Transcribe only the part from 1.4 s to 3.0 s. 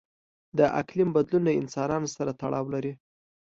له انسانانو سره تړاو لري.